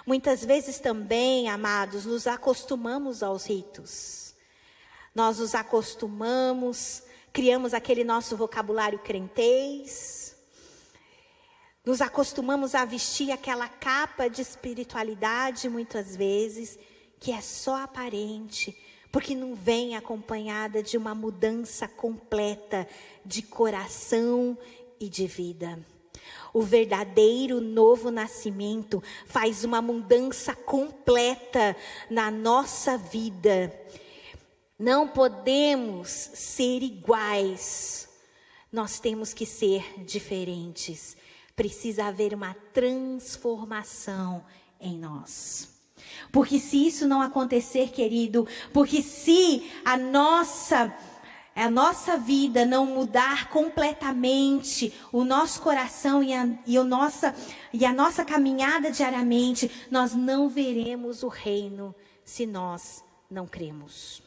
Muitas 0.06 0.44
vezes 0.44 0.80
também, 0.80 1.50
amados, 1.50 2.06
nos 2.06 2.28
acostumamos 2.28 3.24
aos 3.24 3.46
ritos. 3.46 4.34
Nós 5.14 5.40
nos 5.40 5.56
acostumamos, 5.56 7.04
criamos 7.32 7.74
aquele 7.74 8.04
nosso 8.04 8.36
vocabulário 8.36 9.00
crentez, 9.00 10.36
nos 11.88 12.02
acostumamos 12.02 12.76
a 12.76 12.84
vestir 12.84 13.32
aquela 13.32 13.70
capa 13.70 14.28
de 14.28 14.42
espiritualidade, 14.42 15.70
muitas 15.70 16.18
vezes, 16.18 16.78
que 17.18 17.32
é 17.32 17.40
só 17.40 17.82
aparente, 17.82 18.78
porque 19.10 19.34
não 19.34 19.56
vem 19.56 19.96
acompanhada 19.96 20.84
de 20.84 20.98
uma 20.98 21.16
mudança 21.16 21.88
completa 21.88 22.86
de 23.26 23.42
coração 23.42 24.58
e 25.00 25.08
de 25.08 25.26
vida. 25.28 25.80
O 26.54 26.62
verdadeiro 26.62 27.62
novo 27.62 28.10
nascimento 28.10 29.04
faz 29.26 29.64
uma 29.64 29.82
mudança 29.82 30.56
completa 30.56 31.76
na 32.10 32.32
nossa 32.32 32.98
vida. 32.98 33.74
Não 34.80 35.08
podemos 35.08 36.10
ser 36.10 36.84
iguais. 36.84 38.10
Nós 38.72 39.00
temos 39.00 39.34
que 39.34 39.46
ser 39.46 40.04
diferentes. 40.04 41.18
Precisa 41.56 42.06
haver 42.06 42.34
uma 42.34 42.54
transformação 42.74 44.46
em 44.80 44.98
nós. 44.98 45.70
Porque 46.32 46.60
se 46.60 46.86
isso 46.86 47.08
não 47.08 47.22
acontecer, 47.22 47.90
querido, 47.90 48.48
porque 48.72 49.02
se 49.02 49.70
a 49.84 49.98
nossa 49.98 50.96
a 51.64 51.72
nossa 51.72 52.18
vida 52.18 52.66
não 52.66 52.86
mudar 52.86 53.50
completamente, 53.50 54.94
o 55.12 55.24
nosso 55.24 55.60
coração 55.62 56.22
e 56.22 56.32
a, 56.32 56.48
e, 56.68 56.78
nossa, 56.84 57.36
e 57.74 57.84
a 57.84 57.92
nossa 57.92 58.24
caminhada 58.24 58.92
diariamente, 58.92 59.72
nós 59.90 60.14
não 60.14 60.48
veremos 60.48 61.24
o 61.24 61.28
reino 61.28 61.96
se 62.24 62.46
nós 62.46 63.04
não 63.30 63.48
cremos. 63.48 64.22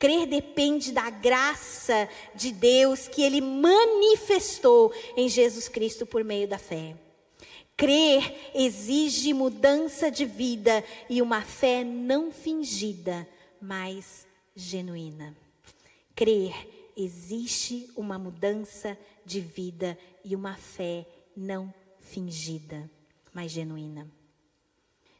Crer 0.00 0.26
depende 0.26 0.90
da 0.90 1.08
graça 1.10 2.08
de 2.34 2.50
Deus 2.50 3.06
que 3.06 3.22
Ele 3.22 3.40
manifestou 3.40 4.92
em 5.16 5.28
Jesus 5.28 5.68
Cristo 5.68 6.04
por 6.04 6.24
meio 6.24 6.48
da 6.48 6.58
fé. 6.58 6.96
Crer 7.76 8.50
exige 8.52 9.32
mudança 9.32 10.10
de 10.10 10.24
vida 10.24 10.82
e 11.08 11.22
uma 11.22 11.42
fé 11.42 11.84
não 11.84 12.32
fingida, 12.32 13.28
mas 13.60 14.26
genuína 14.56 15.36
crer, 16.18 16.92
existe 16.96 17.88
uma 17.94 18.18
mudança 18.18 18.98
de 19.24 19.40
vida 19.40 19.96
e 20.24 20.34
uma 20.34 20.56
fé 20.56 21.06
não 21.36 21.72
fingida, 22.00 22.90
mas 23.32 23.52
genuína. 23.52 24.10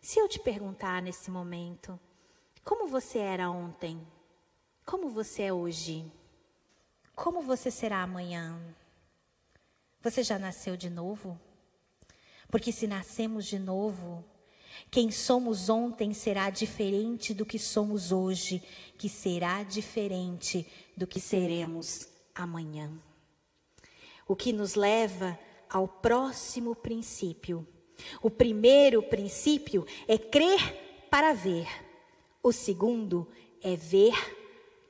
Se 0.03 0.19
eu 0.19 0.29
te 0.29 0.41
perguntar 0.41 1.01
nesse 1.01 1.31
momento, 1.31 2.01
como 2.65 2.89
você 2.89 3.21
era 3.21 3.49
ontem? 3.49 4.05
Como 4.85 5.09
você 5.09 5.45
é 5.45 5.53
hoje? 5.53 6.11
Como 7.15 7.43
você 7.43 7.71
será 7.71 8.03
amanhã? 8.03 8.61
Você 10.03 10.25
já 10.25 10.37
nasceu 10.37 10.77
de 10.77 10.91
novo? 10.91 11.41
Porque 12.51 12.73
se 12.73 12.89
nascemos 12.89 13.47
de 13.47 13.61
novo, 13.61 14.25
quem 14.91 15.11
somos 15.11 15.69
ontem 15.69 16.13
será 16.15 16.51
diferente 16.51 17.35
do 17.35 17.45
que 17.45 17.59
somos 17.59 18.13
hoje, 18.13 18.63
que 18.97 19.09
será 19.09 19.63
diferente 19.63 20.67
do 20.97 21.07
que 21.07 21.21
seremos 21.21 22.09
amanhã. 22.35 22.91
O 24.27 24.37
que 24.37 24.53
nos 24.53 24.75
leva 24.75 25.39
ao 25.69 25.87
próximo 25.87 26.75
princípio. 26.75 27.67
O 28.23 28.31
primeiro 28.31 29.03
princípio 29.03 29.87
é 30.07 30.17
crer 30.17 31.07
para 31.11 31.33
ver. 31.33 31.67
O 32.43 32.53
segundo 32.53 33.29
é 33.63 33.75
ver 33.77 34.15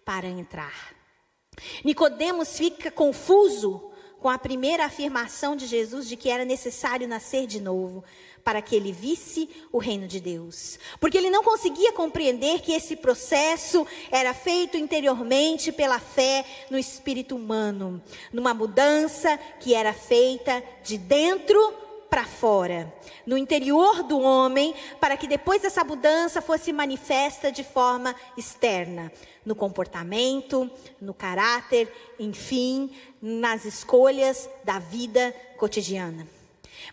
para 0.05 0.29
entrar. 0.29 0.95
Nicodemos 1.85 2.57
fica 2.57 2.91
confuso 2.91 3.91
com 4.21 4.29
a 4.29 4.39
primeira 4.39 4.85
afirmação 4.85 5.55
de 5.57 5.67
Jesus 5.67 6.09
de 6.09 6.17
que 6.17 6.29
era 6.29 6.45
necessário 6.45 7.07
nascer 7.07 7.47
de 7.47 7.61
novo 7.61 8.05
para 8.45 8.63
que 8.63 8.75
ele 8.75 8.93
visse 8.93 9.49
o 9.73 9.79
reino 9.79 10.07
de 10.07 10.21
Deus. 10.21 10.79
Porque 11.01 11.19
ele 11.19 11.31
não 11.31 11.43
conseguia 11.43 11.93
compreender 11.93 12.61
que 12.61 12.73
esse 12.73 12.97
processo 12.97 13.87
era 14.11 14.33
feito 14.35 14.77
interiormente 14.77 15.73
pela 15.73 15.99
fé 15.99 16.45
no 16.71 16.79
espírito 16.79 17.37
humano, 17.37 18.03
numa 18.33 18.55
mudança 18.55 19.39
que 19.61 19.75
era 19.75 19.93
feita 19.93 20.63
de 20.83 20.99
dentro 20.99 21.89
para 22.09 22.25
fora, 22.25 22.93
no 23.27 23.37
interior 23.37 24.03
do 24.03 24.19
homem, 24.21 24.75
para 24.99 25.17
que 25.17 25.27
depois 25.27 25.63
essa 25.63 25.85
mudança 25.85 26.41
fosse 26.41 26.73
manifesta 26.73 27.53
de 27.53 27.63
forma 27.63 28.15
externa, 28.37 29.13
no 29.45 29.55
comportamento, 29.55 30.71
no 31.01 31.13
caráter, 31.13 31.93
enfim, 32.19 32.91
nas 33.21 33.65
escolhas 33.65 34.49
da 34.65 34.79
vida 34.79 35.35
cotidiana. 35.59 36.38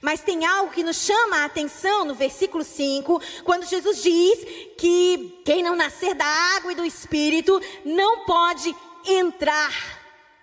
Mas 0.01 0.22
tem 0.22 0.46
algo 0.46 0.72
que 0.72 0.84
nos 0.84 0.98
chama 0.98 1.38
a 1.38 1.46
atenção 1.46 2.06
no 2.06 2.15
versículo 2.15 2.63
5, 2.63 3.22
quando 3.44 3.65
Jesus 3.65 4.01
diz 4.01 4.39
que 4.77 5.42
quem 5.46 5.63
não 5.63 5.75
nascer 5.75 6.13
da 6.13 6.25
água 6.25 6.72
e 6.72 6.75
do 6.75 6.86
espírito 6.86 7.62
não 7.84 8.25
pode 8.25 8.75
entrar 9.06 9.72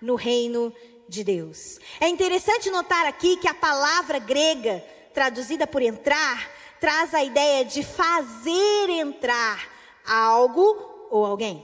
no 0.01 0.15
reino 0.15 0.73
de 1.07 1.23
Deus. 1.23 1.79
É 1.99 2.07
interessante 2.07 2.69
notar 2.69 3.05
aqui 3.05 3.37
que 3.37 3.47
a 3.47 3.53
palavra 3.53 4.19
grega, 4.19 4.83
traduzida 5.13 5.67
por 5.67 5.81
entrar, 5.81 6.49
traz 6.79 7.13
a 7.13 7.23
ideia 7.23 7.63
de 7.63 7.83
fazer 7.83 8.89
entrar 8.89 9.69
algo 10.05 11.07
ou 11.09 11.25
alguém. 11.25 11.63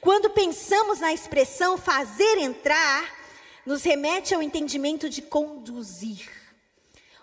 Quando 0.00 0.30
pensamos 0.30 1.00
na 1.00 1.12
expressão 1.12 1.78
fazer 1.78 2.38
entrar, 2.38 3.16
nos 3.64 3.82
remete 3.82 4.34
ao 4.34 4.42
entendimento 4.42 5.08
de 5.08 5.22
conduzir. 5.22 6.28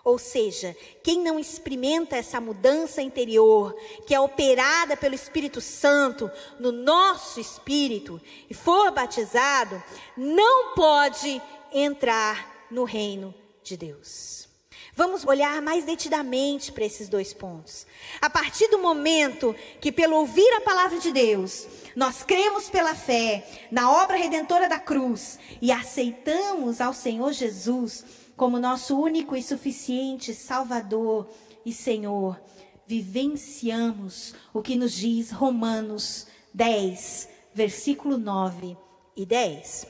Ou 0.06 0.18
seja, 0.18 0.76
quem 1.02 1.20
não 1.20 1.36
experimenta 1.36 2.14
essa 2.16 2.40
mudança 2.40 3.02
interior, 3.02 3.74
que 4.06 4.14
é 4.14 4.20
operada 4.20 4.96
pelo 4.96 5.16
Espírito 5.16 5.60
Santo 5.60 6.30
no 6.60 6.70
nosso 6.70 7.40
espírito 7.40 8.20
e 8.48 8.54
for 8.54 8.92
batizado, 8.92 9.82
não 10.16 10.76
pode 10.76 11.42
entrar 11.72 12.66
no 12.70 12.84
reino 12.84 13.34
de 13.64 13.76
Deus. 13.76 14.48
Vamos 14.94 15.26
olhar 15.26 15.60
mais 15.60 15.84
detidamente 15.84 16.70
para 16.70 16.84
esses 16.84 17.08
dois 17.08 17.34
pontos. 17.34 17.84
A 18.20 18.30
partir 18.30 18.68
do 18.68 18.78
momento 18.78 19.56
que, 19.80 19.90
pelo 19.90 20.18
ouvir 20.18 20.54
a 20.54 20.60
palavra 20.60 21.00
de 21.00 21.10
Deus, 21.10 21.66
nós 21.96 22.22
cremos 22.22 22.70
pela 22.70 22.94
fé 22.94 23.44
na 23.72 23.90
obra 23.90 24.16
redentora 24.16 24.68
da 24.68 24.78
cruz 24.78 25.36
e 25.60 25.72
aceitamos 25.72 26.80
ao 26.80 26.94
Senhor 26.94 27.32
Jesus 27.32 28.04
como 28.36 28.58
nosso 28.58 28.98
único 28.98 29.34
e 29.34 29.42
suficiente 29.42 30.34
Salvador 30.34 31.28
e 31.64 31.72
Senhor, 31.72 32.40
vivenciamos 32.86 34.34
o 34.52 34.62
que 34.62 34.76
nos 34.76 34.92
diz 34.92 35.30
Romanos 35.30 36.26
10, 36.52 37.28
versículo 37.54 38.18
9 38.18 38.76
e 39.16 39.24
10. 39.24 39.86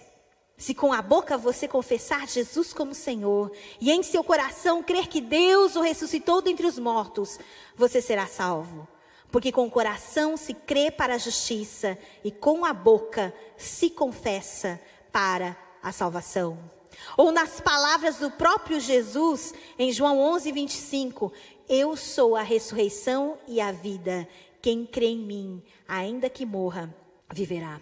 Se 0.56 0.74
com 0.74 0.92
a 0.92 1.02
boca 1.02 1.36
você 1.36 1.68
confessar 1.68 2.26
Jesus 2.26 2.72
como 2.72 2.94
Senhor 2.94 3.52
e 3.78 3.90
em 3.90 4.02
seu 4.02 4.24
coração 4.24 4.82
crer 4.82 5.08
que 5.08 5.20
Deus 5.20 5.76
o 5.76 5.82
ressuscitou 5.82 6.40
dentre 6.40 6.66
os 6.66 6.78
mortos, 6.78 7.38
você 7.76 8.00
será 8.00 8.26
salvo. 8.26 8.88
Porque 9.30 9.52
com 9.52 9.66
o 9.66 9.70
coração 9.70 10.36
se 10.36 10.54
crê 10.54 10.90
para 10.90 11.14
a 11.14 11.18
justiça 11.18 11.98
e 12.24 12.30
com 12.30 12.64
a 12.64 12.72
boca 12.72 13.34
se 13.56 13.90
confessa 13.90 14.80
para 15.12 15.56
a 15.82 15.92
salvação. 15.92 16.75
Ou 17.16 17.32
nas 17.32 17.60
palavras 17.60 18.16
do 18.16 18.30
próprio 18.30 18.80
Jesus, 18.80 19.54
em 19.78 19.92
João 19.92 20.18
11, 20.18 20.52
25: 20.52 21.32
Eu 21.68 21.96
sou 21.96 22.36
a 22.36 22.42
ressurreição 22.42 23.38
e 23.46 23.60
a 23.60 23.72
vida. 23.72 24.28
Quem 24.60 24.84
crê 24.84 25.06
em 25.06 25.18
mim, 25.18 25.62
ainda 25.86 26.28
que 26.28 26.44
morra, 26.44 26.94
viverá. 27.32 27.80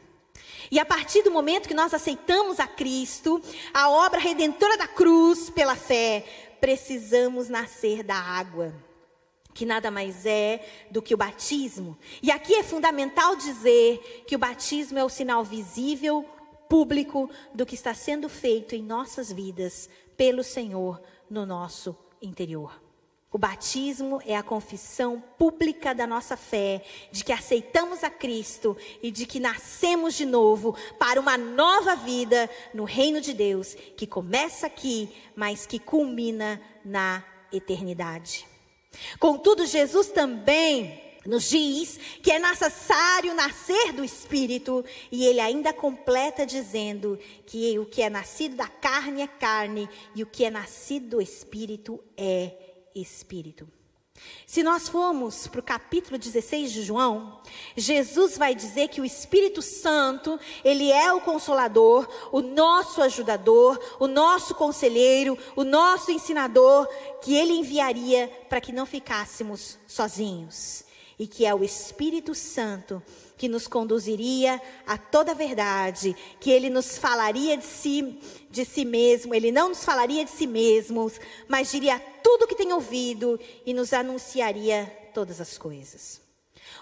E 0.71 0.79
a 0.79 0.85
partir 0.85 1.23
do 1.23 1.31
momento 1.31 1.69
que 1.69 1.75
nós 1.75 1.95
aceitamos 1.95 2.59
a 2.59 2.67
Cristo, 2.67 3.41
a 3.73 3.91
obra 3.91 4.19
redentora 4.19 4.77
da 4.77 4.87
cruz 4.87 5.51
pela 5.51 5.77
fé, 5.77 6.25
precisamos 6.61 7.49
nascer 7.49 8.03
da 8.03 8.17
água, 8.17 8.75
que 9.53 9.67
nada 9.67 9.91
mais 9.91 10.25
é 10.27 10.67
do 10.91 11.03
que 11.03 11.15
o 11.15 11.19
batismo. 11.19 11.97
E 12.23 12.31
aqui 12.31 12.55
é 12.55 12.63
fundamental 12.63 13.37
dizer 13.37 14.25
que 14.27 14.35
o 14.35 14.39
batismo 14.39 14.99
é 14.99 15.05
o 15.05 15.09
sinal 15.09 15.45
visível, 15.45 16.25
público 16.75 17.31
do 17.55 17.65
que 17.65 17.77
está 17.77 17.95
sendo 17.95 18.29
feito 18.29 18.75
em 18.75 18.83
nossas 18.83 19.31
vidas 19.31 19.89
pelo 20.17 20.43
Senhor 20.43 21.01
no 21.31 21.47
nosso 21.47 21.97
interior. 22.21 22.83
O 23.31 23.39
batismo 23.39 24.21
é 24.27 24.37
a 24.37 24.43
confissão 24.43 25.23
pública 25.39 25.95
da 25.95 26.05
nossa 26.05 26.37
fé, 26.37 26.85
de 27.13 27.23
que 27.23 27.31
aceitamos 27.31 28.03
a 28.03 28.11
Cristo 28.11 28.77
e 29.01 29.13
de 29.13 29.25
que 29.25 29.39
nascemos 29.39 30.15
de 30.15 30.27
novo 30.27 30.77
para 30.99 31.21
uma 31.21 31.39
nova 31.39 31.95
vida 31.95 32.51
no 32.75 32.83
reino 32.83 33.21
de 33.21 33.33
Deus, 33.33 33.77
que 33.97 34.05
começa 34.05 34.67
aqui, 34.67 35.09
mas 35.37 35.67
que 35.67 35.79
culmina 35.79 36.61
na 36.85 37.25
eternidade. 37.53 38.49
Contudo, 39.21 39.65
Jesus 39.65 40.09
também 40.09 41.04
nos 41.27 41.49
diz 41.49 41.99
que 42.23 42.31
é 42.31 42.39
necessário 42.39 43.35
nascer 43.35 43.93
do 43.93 44.05
Espírito, 44.05 44.85
e 45.11 45.25
ele 45.27 45.41
ainda 45.41 45.73
completa 45.73 46.45
dizendo 46.45 47.19
que 47.47 47.79
o 47.79 47.87
que 47.87 48.03
é 48.03 48.11
nascido 48.11 48.57
da 48.57 48.69
carne 48.69 49.23
é 49.23 49.27
carne, 49.27 49.89
e 50.15 50.23
o 50.23 50.27
que 50.27 50.45
é 50.45 50.51
nascido 50.51 51.17
do 51.17 51.23
Espírito 51.23 52.03
é 52.17 52.53
Espírito. 52.95 53.67
Se 54.47 54.63
nós 54.63 54.89
formos 54.89 55.49
para 55.49 55.61
o 55.61 55.63
capítulo 55.63 56.17
16 56.17 56.73
de 56.73 56.83
João, 56.83 57.41
Jesus 57.77 58.39
vai 58.39 58.55
dizer 58.55 58.89
que 58.89 59.01
o 59.01 59.05
Espírito 59.05 59.61
Santo, 59.61 60.39
ele 60.65 60.93
é 60.93 61.13
o 61.13 61.21
consolador, 61.21 62.09
o 62.31 62.41
nosso 62.41 63.03
ajudador, 63.03 63.79
o 63.99 64.07
nosso 64.07 64.55
conselheiro, 64.55 65.37
o 65.57 65.65
nosso 65.65 66.11
ensinador, 66.11 66.87
que 67.23 67.35
ele 67.35 67.55
enviaria 67.55 68.29
para 68.49 68.61
que 68.61 68.73
não 68.73 68.87
ficássemos 68.87 69.79
sozinhos. 69.87 70.85
E 71.19 71.27
que 71.27 71.47
é 71.47 71.55
o 71.55 71.63
Espírito 71.63 72.35
Santo 72.35 73.03
que 73.37 73.49
nos 73.49 73.67
conduziria 73.67 74.61
a 74.87 74.97
toda 74.97 75.33
a 75.33 75.35
verdade, 75.35 76.17
que 76.41 76.51
ele 76.51 76.71
nos 76.71 76.97
falaria 76.97 77.57
de 77.57 77.65
si, 77.65 78.19
de 78.51 78.65
si 78.65 78.85
mesmo, 78.85 79.35
ele 79.35 79.51
não 79.51 79.71
nos 79.71 79.85
falaria 79.85 80.25
de 80.25 80.31
si 80.31 80.47
mesmo, 80.47 81.11
mas 81.49 81.71
diria 81.71 82.01
tudo 82.23 82.45
o 82.45 82.47
que 82.47 82.55
tem 82.55 82.73
ouvido 82.73 83.39
e 83.67 83.75
nos 83.75 83.93
anunciaria 83.93 84.87
todas 85.13 85.41
as 85.41 85.59
coisas. 85.59 86.23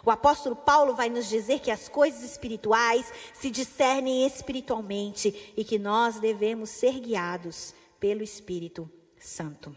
O 0.05 0.11
apóstolo 0.11 0.57
Paulo 0.57 0.95
vai 0.95 1.09
nos 1.09 1.29
dizer 1.29 1.61
que 1.61 1.71
as 1.71 1.89
coisas 1.89 2.23
espirituais 2.23 3.07
se 3.35 3.51
discernem 3.51 4.27
espiritualmente 4.27 5.53
e 5.57 5.65
que 5.65 5.79
nós 5.79 6.19
devemos 6.19 6.71
ser 6.71 6.99
guiados 6.99 7.75
pelo 8.01 8.23
Espírito 8.23 8.91
Santo. 9.19 9.77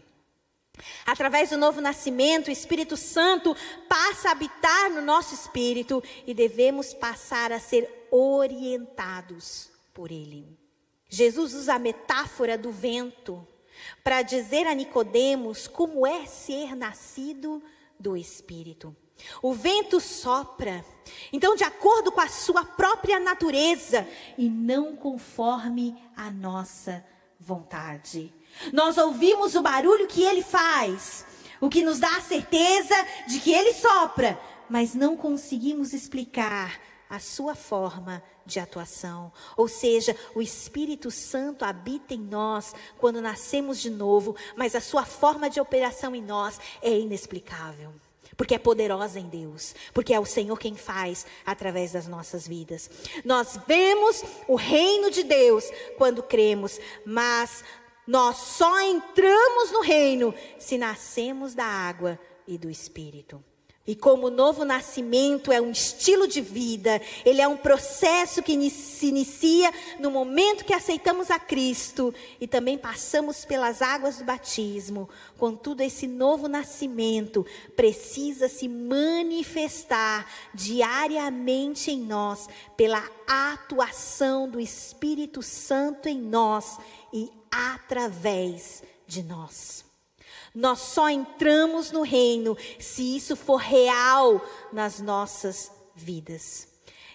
Através 1.04 1.50
do 1.50 1.56
novo 1.56 1.80
nascimento, 1.80 2.48
o 2.48 2.52
Espírito 2.52 2.96
Santo 2.96 3.56
passa 3.88 4.28
a 4.28 4.32
habitar 4.32 4.90
no 4.90 5.00
nosso 5.00 5.34
espírito 5.34 6.02
e 6.26 6.34
devemos 6.34 6.92
passar 6.92 7.52
a 7.52 7.58
ser 7.58 8.08
orientados 8.10 9.70
por 9.94 10.10
ele. 10.10 10.46
Jesus 11.08 11.54
usa 11.54 11.74
a 11.74 11.78
metáfora 11.78 12.58
do 12.58 12.70
vento 12.70 13.46
para 14.02 14.22
dizer 14.22 14.66
a 14.66 14.74
Nicodemos 14.74 15.68
como 15.68 16.06
é 16.06 16.26
ser 16.26 16.74
nascido 16.74 17.62
do 17.98 18.16
espírito. 18.16 18.94
O 19.40 19.54
vento 19.54 19.98
sopra, 19.98 20.84
então 21.32 21.54
de 21.54 21.64
acordo 21.64 22.12
com 22.12 22.20
a 22.20 22.28
sua 22.28 22.64
própria 22.64 23.18
natureza 23.18 24.06
e 24.36 24.48
não 24.48 24.94
conforme 24.94 25.96
a 26.14 26.30
nossa 26.30 27.04
vontade. 27.40 28.32
Nós 28.72 28.98
ouvimos 28.98 29.54
o 29.54 29.62
barulho 29.62 30.06
que 30.06 30.22
ele 30.22 30.42
faz, 30.42 31.24
o 31.60 31.68
que 31.68 31.82
nos 31.82 31.98
dá 31.98 32.16
a 32.16 32.20
certeza 32.20 32.94
de 33.26 33.40
que 33.40 33.52
ele 33.52 33.72
sopra, 33.72 34.38
mas 34.68 34.94
não 34.94 35.16
conseguimos 35.16 35.92
explicar 35.92 36.80
a 37.08 37.18
sua 37.18 37.54
forma 37.54 38.22
de 38.44 38.58
atuação. 38.58 39.32
Ou 39.56 39.68
seja, 39.68 40.16
o 40.34 40.42
Espírito 40.42 41.10
Santo 41.10 41.64
habita 41.64 42.14
em 42.14 42.20
nós 42.20 42.74
quando 42.98 43.20
nascemos 43.20 43.80
de 43.80 43.90
novo, 43.90 44.36
mas 44.56 44.74
a 44.74 44.80
sua 44.80 45.04
forma 45.04 45.48
de 45.48 45.60
operação 45.60 46.14
em 46.14 46.22
nós 46.22 46.60
é 46.82 46.90
inexplicável. 46.90 47.92
Porque 48.36 48.54
é 48.54 48.58
poderosa 48.58 49.18
em 49.18 49.28
Deus, 49.28 49.74
porque 49.94 50.12
é 50.12 50.20
o 50.20 50.26
Senhor 50.26 50.58
quem 50.58 50.76
faz 50.76 51.24
através 51.44 51.92
das 51.92 52.06
nossas 52.06 52.46
vidas. 52.46 52.90
Nós 53.24 53.58
vemos 53.66 54.22
o 54.46 54.56
reino 54.56 55.10
de 55.10 55.22
Deus 55.22 55.64
quando 55.96 56.22
cremos, 56.22 56.78
mas 57.04 57.64
nós 58.06 58.36
só 58.36 58.80
entramos 58.80 59.72
no 59.72 59.80
reino 59.80 60.34
se 60.58 60.78
nascemos 60.78 61.54
da 61.54 61.64
água 61.64 62.18
e 62.46 62.56
do 62.56 62.70
Espírito. 62.70 63.42
E 63.86 63.94
como 63.94 64.26
o 64.26 64.30
novo 64.30 64.64
nascimento 64.64 65.52
é 65.52 65.60
um 65.60 65.70
estilo 65.70 66.26
de 66.26 66.40
vida, 66.40 67.00
ele 67.24 67.40
é 67.40 67.46
um 67.46 67.56
processo 67.56 68.42
que 68.42 68.68
se 68.68 69.06
inicia 69.06 69.72
no 70.00 70.10
momento 70.10 70.64
que 70.64 70.74
aceitamos 70.74 71.30
a 71.30 71.38
Cristo 71.38 72.12
e 72.40 72.48
também 72.48 72.76
passamos 72.76 73.44
pelas 73.44 73.80
águas 73.80 74.18
do 74.18 74.24
batismo. 74.24 75.08
Contudo, 75.38 75.82
esse 75.82 76.08
novo 76.08 76.48
nascimento 76.48 77.46
precisa 77.76 78.48
se 78.48 78.66
manifestar 78.66 80.26
diariamente 80.52 81.92
em 81.92 82.00
nós 82.00 82.48
pela 82.76 83.08
atuação 83.24 84.48
do 84.48 84.58
Espírito 84.58 85.42
Santo 85.42 86.08
em 86.08 86.20
nós 86.20 86.76
e 87.12 87.30
através 87.50 88.82
de 89.06 89.22
nós. 89.22 89.85
Nós 90.54 90.80
só 90.80 91.08
entramos 91.08 91.90
no 91.90 92.02
reino 92.02 92.56
se 92.78 93.16
isso 93.16 93.36
for 93.36 93.56
real 93.56 94.44
nas 94.72 95.00
nossas 95.00 95.70
vidas. 95.94 96.68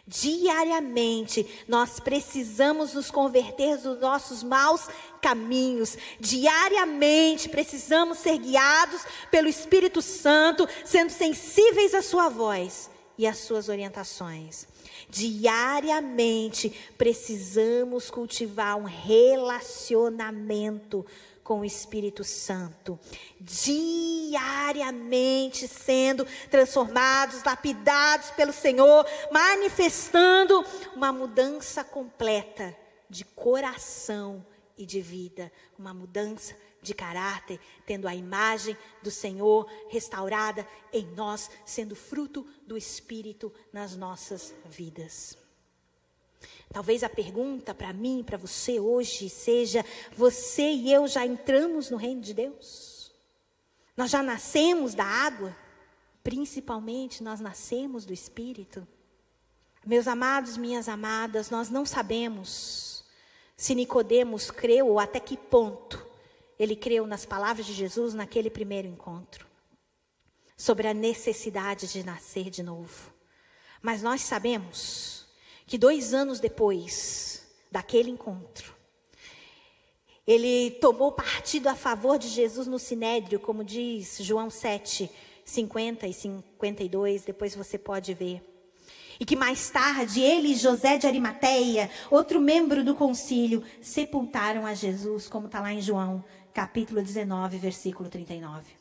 Diariamente, 0.08 1.46
nós 1.68 2.00
precisamos 2.00 2.94
nos 2.94 3.12
converter 3.12 3.78
dos 3.78 4.00
nossos 4.00 4.42
maus 4.44 4.88
caminhos. 5.22 5.98
Diariamente, 6.20 7.48
precisamos 7.48 8.18
ser 8.18 8.38
guiados 8.38 9.04
pelo 9.30 9.48
Espírito 9.48 10.02
Santo, 10.02 10.68
sendo 10.84 11.12
sensíveis 11.12 11.94
à 11.94 12.02
Sua 12.02 12.30
voz 12.30 12.90
e 13.18 13.28
às 13.28 13.38
Suas 13.38 13.70
orientações. 13.70 14.68
Diariamente, 15.10 16.70
precisamos 16.98 18.10
cultivar 18.10 18.78
um 18.78 18.86
relacionamento 18.86 21.06
com 21.44 21.62
o 21.62 21.66
Espírito 21.66 22.24
Santo, 22.24 23.00
diariamente 23.40 25.68
sendo 25.68 26.26
transformados, 26.50 27.44
lapidados 27.44 28.32
pelo 28.32 28.54
Senhor, 28.54 29.06
manifestando 29.32 30.66
uma 30.96 31.12
mudança 31.12 31.84
completa 31.84 32.76
de 33.10 33.26
coração 33.26 34.46
e 34.78 34.86
de 34.86 35.02
vida, 35.02 35.52
uma 35.78 35.94
mudança 35.94 36.56
de 36.82 36.94
caráter, 36.94 37.60
tendo 37.86 38.08
a 38.08 38.16
imagem 38.16 38.78
do 39.04 39.12
Senhor 39.12 39.70
restaurada 39.90 40.66
em 40.92 41.06
nós, 41.14 41.50
sendo 41.66 41.96
fruto 41.96 42.48
do 42.66 42.78
Espírito 42.78 43.54
nas 43.72 43.96
nossas 43.96 44.54
vidas. 44.66 45.41
Talvez 46.72 47.04
a 47.04 47.10
pergunta 47.10 47.74
para 47.74 47.92
mim, 47.92 48.24
para 48.26 48.38
você 48.38 48.80
hoje 48.80 49.30
seja: 49.30 49.86
você 50.16 50.72
e 50.72 50.92
eu 50.92 51.08
já 51.08 51.26
entramos 51.26 51.90
no 51.90 51.98
reino 51.98 52.22
de 52.22 52.34
Deus? 52.34 53.12
Nós 53.96 54.10
já 54.10 54.24
nascemos 54.24 54.94
da 54.96 55.06
água, 55.06 55.56
principalmente 56.24 57.24
nós 57.24 57.40
nascemos 57.40 58.06
do 58.06 58.14
Espírito. 58.14 58.88
Meus 59.86 60.08
amados, 60.08 60.58
minhas 60.58 60.88
amadas, 60.88 61.50
nós 61.50 61.70
não 61.70 61.86
sabemos 61.86 63.04
se 63.58 63.76
Nicodemos 63.76 64.50
creu 64.50 64.88
ou 64.88 65.00
até 65.00 65.20
que 65.20 65.38
ponto 65.38 66.04
ele 66.58 66.76
creu 66.76 67.06
nas 67.08 67.26
palavras 67.26 67.66
de 67.66 67.74
Jesus 67.74 68.14
naquele 68.14 68.50
primeiro 68.50 68.88
encontro 68.88 69.48
sobre 70.56 70.88
a 70.88 70.94
necessidade 70.94 71.88
de 71.88 72.04
nascer 72.04 72.52
de 72.52 72.62
novo. 72.62 73.12
Mas 73.82 74.04
nós 74.04 74.22
sabemos 74.22 75.26
que 75.72 75.78
dois 75.78 76.14
anos 76.14 76.42
depois 76.42 77.48
daquele 77.72 78.10
encontro, 78.10 78.76
ele 80.28 80.72
tomou 80.82 81.14
partido 81.14 81.68
a 81.68 81.76
favor 81.76 82.20
de 82.20 82.28
Jesus 82.28 82.68
no 82.68 82.78
Sinédrio, 82.78 83.40
como 83.40 83.64
diz 83.64 84.18
João 84.20 84.50
7, 84.50 85.10
50 85.46 86.08
e 86.08 86.14
52, 86.14 87.24
depois 87.24 87.56
você 87.56 87.78
pode 87.78 88.14
ver. 88.14 88.44
E 89.18 89.24
que 89.24 89.38
mais 89.38 89.70
tarde 89.70 90.20
ele 90.20 90.50
e 90.50 90.56
José 90.56 90.98
de 90.98 91.08
Arimateia, 91.08 91.90
outro 92.10 92.42
membro 92.42 92.84
do 92.84 92.94
concílio, 92.94 93.64
sepultaram 93.82 94.66
a 94.66 94.74
Jesus, 94.74 95.30
como 95.30 95.46
está 95.46 95.62
lá 95.62 95.72
em 95.72 95.82
João, 95.82 96.22
capítulo 96.54 97.02
19, 97.02 97.58
versículo 97.58 98.10
39. 98.10 98.81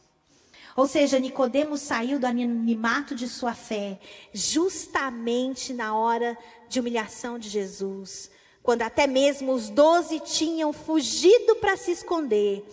Ou 0.81 0.87
seja, 0.87 1.19
Nicodemos 1.19 1.83
saiu 1.83 2.19
do 2.19 2.25
animato 2.25 3.15
de 3.15 3.29
sua 3.29 3.53
fé 3.53 4.01
justamente 4.33 5.75
na 5.75 5.95
hora 5.95 6.39
de 6.71 6.81
humilhação 6.81 7.39
de 7.39 7.51
Jesus, 7.51 8.31
quando 8.63 8.81
até 8.81 9.07
mesmo 9.07 9.53
os 9.53 9.69
doze 9.69 10.21
tinham 10.21 10.73
fugido 10.73 11.57
para 11.57 11.77
se 11.77 11.91
esconder. 11.91 12.65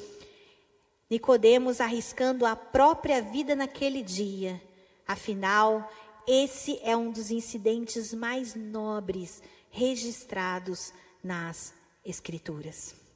Nicodemos 1.09 1.81
arriscando 1.81 2.45
a 2.45 2.55
própria 2.55 3.21
vida 3.21 3.57
naquele 3.57 4.01
dia. 4.01 4.61
Afinal, 5.05 5.91
esse 6.25 6.79
é 6.83 6.95
um 6.95 7.11
dos 7.11 7.29
incidentes 7.29 8.13
mais 8.13 8.55
nobres 8.55 9.43
registrados 9.69 10.93
nas 11.21 11.73
Escrituras. 12.05 13.06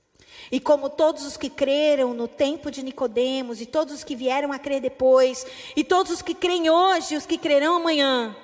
E 0.52 0.60
como 0.60 0.90
todos 0.90 1.26
os 1.26 1.38
que 1.38 1.50
creram 1.50 2.14
no 2.14 2.28
tempo 2.28 2.72
de 2.72 2.84
Nicodemos, 2.84 3.62
e 3.62 3.66
todos 3.66 3.94
os 3.96 4.04
que 4.04 4.16
vieram 4.16 4.52
a 4.52 4.60
crer 4.60 4.82
depois, 4.82 5.46
e 5.76 5.84
todos 5.84 6.12
os 6.12 6.22
que 6.22 6.34
creem 6.34 6.70
hoje, 6.70 7.14
e 7.14 7.18
os 7.18 7.26
que 7.26 7.38
crerão 7.38 7.76
amanhã, 7.76 8.36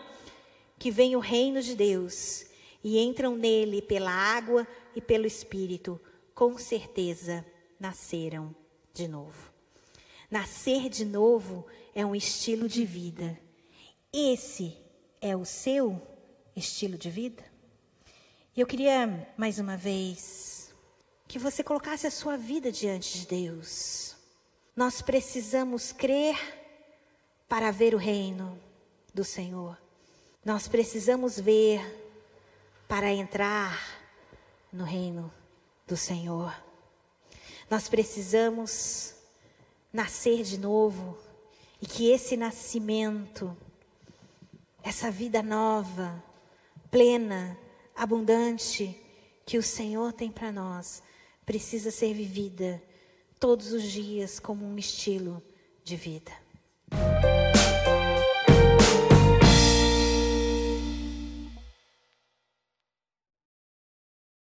que 0.80 0.92
vem 0.92 1.16
o 1.16 1.20
reino 1.20 1.62
de 1.62 1.76
Deus 1.76 2.46
e 2.84 3.00
entram 3.00 3.36
nele 3.36 3.82
pela 3.82 4.12
água 4.12 4.68
e 4.96 5.02
pelo 5.02 5.26
Espírito, 5.26 6.00
com 6.34 6.58
certeza 6.58 7.46
nasceram 7.80 8.56
de 8.94 9.08
novo. 9.08 9.52
Nascer 10.30 10.90
de 10.90 11.04
novo 11.04 11.66
é 11.94 12.06
um 12.06 12.16
estilo 12.16 12.68
de 12.68 12.86
vida. 12.86 13.38
Esse 14.14 14.78
é 15.20 15.36
o 15.36 15.46
seu 15.46 16.02
estilo 16.56 16.98
de 16.98 17.10
vida? 17.10 17.44
Eu 18.56 18.66
queria, 18.66 19.32
mais 19.38 19.60
uma 19.60 19.78
vez, 19.78 20.57
que 21.28 21.38
você 21.38 21.64
colocasse 21.64 22.08
a 22.08 22.12
sua 22.12 22.38
vida 22.38 22.72
diante 22.72 23.20
de 23.20 23.28
Deus. 23.28 24.16
Nós 24.76 25.02
precisamos 25.02 25.92
crer 25.92 26.38
para 27.50 27.72
ver 27.72 27.94
o 27.94 27.98
reino 27.98 28.58
do 29.14 29.24
Senhor. 29.24 29.78
Nós 30.46 30.68
precisamos 30.68 31.40
ver 31.40 31.82
para 32.88 33.12
entrar 33.12 33.78
no 34.72 34.86
reino 34.86 35.32
do 35.86 35.98
Senhor. 35.98 36.56
Nós 37.70 37.90
precisamos 37.90 39.16
nascer 39.92 40.44
de 40.44 40.58
novo 40.58 41.18
e 41.82 41.86
que 41.86 42.10
esse 42.10 42.38
nascimento, 42.38 43.56
essa 44.82 45.12
vida 45.12 45.44
nova, 45.44 46.24
plena, 46.90 47.58
abundante 47.96 48.96
que 49.46 49.58
o 49.58 49.64
Senhor 49.64 50.14
tem 50.14 50.32
para 50.32 50.52
nós, 50.52 51.02
precisa 51.48 51.90
ser 51.92 52.14
vivida 52.14 52.84
todos 53.40 53.72
os 53.72 53.84
dias 53.84 54.38
como 54.38 54.66
um 54.66 54.78
estilo 54.78 55.42
de 55.82 55.96
vida. 55.96 56.34